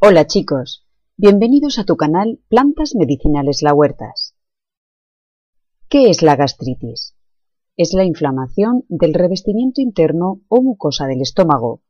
[0.00, 4.36] Hola chicos, bienvenidos a tu canal Plantas Medicinales La Huertas.
[5.88, 7.16] ¿Qué es la gastritis?
[7.76, 11.82] Es la inflamación del revestimiento interno o mucosa del estómago.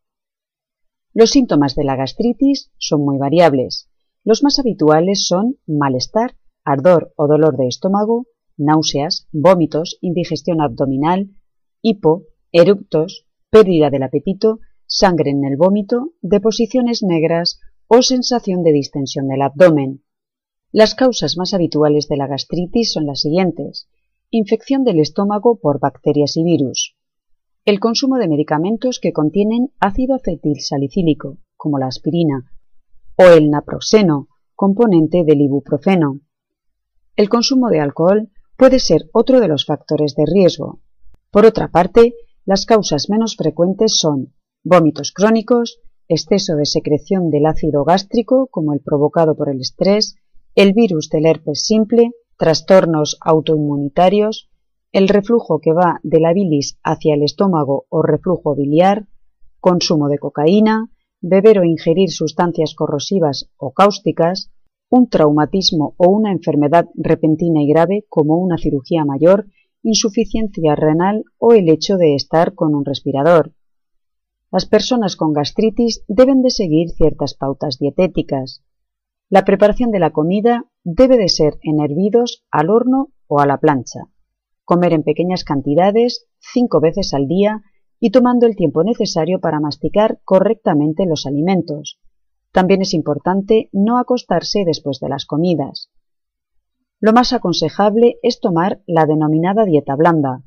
[1.12, 3.90] Los síntomas de la gastritis son muy variables.
[4.24, 6.34] Los más habituales son malestar,
[6.64, 8.24] ardor o dolor de estómago,
[8.56, 11.36] náuseas, vómitos, indigestión abdominal,
[11.82, 12.22] hipo,
[12.52, 19.42] eructos, pérdida del apetito, sangre en el vómito, deposiciones negras o sensación de distensión del
[19.42, 20.04] abdomen.
[20.70, 23.88] Las causas más habituales de la gastritis son las siguientes.
[24.30, 26.94] Infección del estómago por bacterias y virus.
[27.64, 32.52] El consumo de medicamentos que contienen ácido acetilsalicílico, como la aspirina,
[33.16, 36.20] o el naproxeno, componente del ibuprofeno.
[37.16, 40.80] El consumo de alcohol puede ser otro de los factores de riesgo.
[41.30, 42.14] Por otra parte,
[42.44, 48.80] las causas menos frecuentes son vómitos crónicos, exceso de secreción del ácido gástrico, como el
[48.80, 50.16] provocado por el estrés,
[50.54, 54.48] el virus del herpes simple, trastornos autoinmunitarios,
[54.92, 59.06] el reflujo que va de la bilis hacia el estómago o reflujo biliar,
[59.60, 64.50] consumo de cocaína, beber o ingerir sustancias corrosivas o cáusticas,
[64.88, 69.46] un traumatismo o una enfermedad repentina y grave como una cirugía mayor
[69.82, 73.52] insuficiencia renal o el hecho de estar con un respirador.
[74.50, 78.64] Las personas con gastritis deben de seguir ciertas pautas dietéticas.
[79.28, 83.58] La preparación de la comida debe de ser en hervidos, al horno o a la
[83.58, 84.04] plancha.
[84.64, 87.62] Comer en pequeñas cantidades, cinco veces al día
[88.00, 91.98] y tomando el tiempo necesario para masticar correctamente los alimentos.
[92.50, 95.90] También es importante no acostarse después de las comidas.
[97.00, 100.42] Lo más aconsejable es tomar la denominada dieta blanda.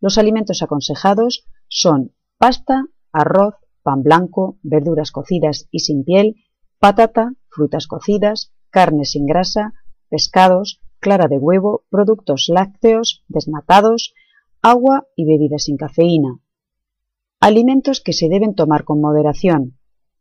[0.00, 6.36] Los alimentos aconsejados son pasta, arroz, pan blanco, verduras cocidas y sin piel,
[6.78, 9.74] patata, frutas cocidas, carne sin grasa,
[10.08, 14.14] pescados, clara de huevo, productos lácteos, desnatados,
[14.62, 16.40] agua y bebidas sin cafeína.
[17.40, 19.78] Alimentos que se deben tomar con moderación.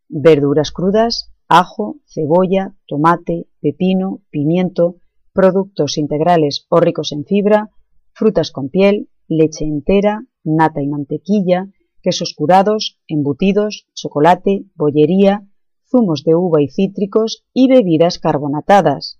[0.07, 4.95] Verduras crudas, ajo, cebolla, tomate, pepino, pimiento,
[5.33, 7.69] productos integrales o ricos en fibra,
[8.13, 11.67] frutas con piel, leche entera, nata y mantequilla,
[12.01, 15.47] quesos curados, embutidos, chocolate, bollería,
[15.89, 19.19] zumos de uva y cítricos y bebidas carbonatadas.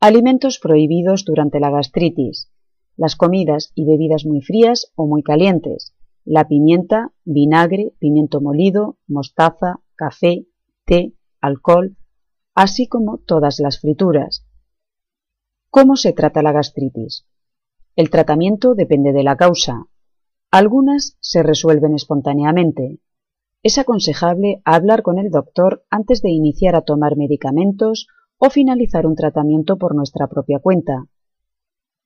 [0.00, 2.50] Alimentos prohibidos durante la gastritis.
[2.96, 5.94] Las comidas y bebidas muy frías o muy calientes.
[6.24, 10.46] La pimienta, vinagre, pimiento molido, mostaza, café,
[10.84, 11.96] té, alcohol,
[12.54, 14.44] así como todas las frituras,
[15.72, 17.28] ¿Cómo se trata la gastritis?
[17.94, 19.86] El tratamiento depende de la causa.
[20.50, 22.98] Algunas se resuelven espontáneamente.
[23.62, 29.14] Es aconsejable hablar con el doctor antes de iniciar a tomar medicamentos o finalizar un
[29.14, 31.06] tratamiento por nuestra propia cuenta.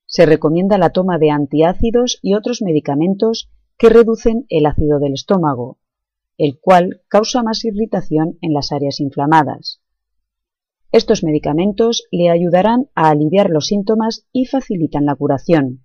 [0.05, 5.79] Se recomienda la toma de antiácidos y otros medicamentos que reducen el ácido del estómago,
[6.37, 9.81] el cual causa más irritación en las áreas inflamadas.
[10.93, 15.84] Estos medicamentos le ayudarán a aliviar los síntomas y facilitan la curación.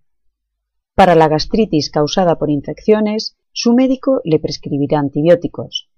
[1.00, 5.90] Para la gastritis causada por infecciones, su médico le prescribirá antibióticos.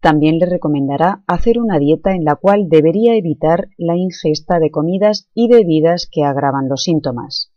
[0.00, 5.28] También le recomendará hacer una dieta en la cual debería evitar la ingesta de comidas
[5.34, 7.52] y bebidas que agravan los síntomas.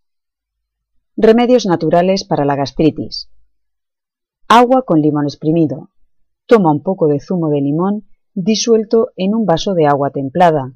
[1.16, 3.30] Remedios naturales para la gastritis.
[4.50, 5.92] Agua con limón exprimido.
[6.46, 8.04] Toma un poco de zumo de limón
[8.34, 10.74] disuelto en un vaso de agua templada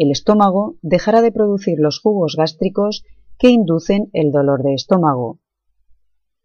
[0.00, 3.04] el estómago dejará de producir los jugos gástricos
[3.38, 5.40] que inducen el dolor de estómago.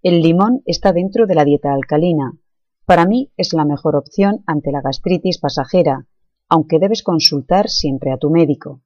[0.06, 2.38] El limón está dentro de la dieta alcalina.
[2.86, 6.06] Para mí es la mejor opción ante la gastritis pasajera,
[6.48, 8.84] aunque debes consultar siempre a tu médico.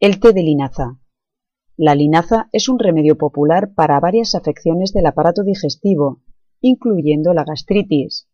[0.00, 0.98] El té de linaza.
[1.76, 6.22] La linaza es un remedio popular para varias afecciones del aparato digestivo,
[6.62, 8.30] incluyendo la gastritis.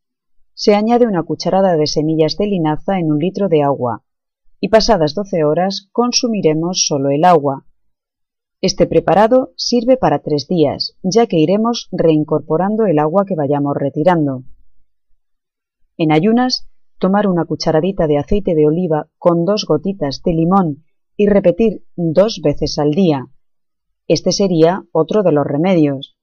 [0.54, 4.04] Se añade una cucharada de semillas de linaza en un litro de agua
[4.61, 7.66] y pasadas 12 horas consumiremos solo el agua.
[8.60, 14.43] Este preparado sirve para tres días, ya que iremos reincorporando el agua que vayamos retirando.
[15.96, 16.69] En ayunas,
[16.99, 20.84] tomar una cucharadita de aceite de oliva con dos gotitas de limón
[21.16, 23.26] y repetir dos veces al día.
[24.08, 26.16] Este sería otro de los remedios.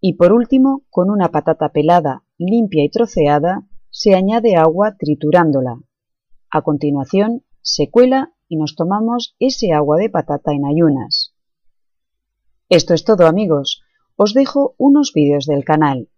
[0.00, 5.80] Y por último, con una patata pelada, limpia y troceada, se añade agua triturándola.
[6.48, 11.29] A continuación, se cuela y nos tomamos ese agua de patata en ayunas.
[12.70, 13.82] Esto es todo amigos,
[14.16, 16.08] os dejo unos vídeos del canal.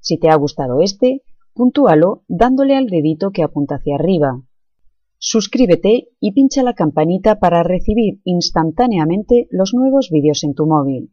[0.00, 1.22] Si te ha gustado este,
[1.54, 4.42] Puntúalo dándole al dedito que apunta hacia arriba.
[5.18, 11.12] Suscríbete y pincha la campanita para recibir instantáneamente los nuevos vídeos en tu móvil.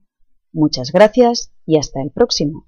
[0.51, 2.65] Muchas gracias y hasta el próximo.